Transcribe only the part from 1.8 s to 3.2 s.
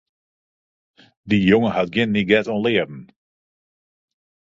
gjin niget oan learen.